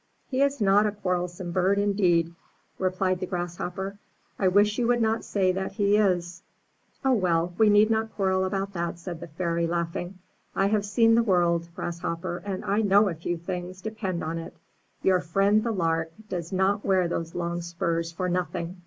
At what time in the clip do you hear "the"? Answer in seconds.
3.19-3.27, 9.19-9.27, 11.13-11.21, 15.63-15.71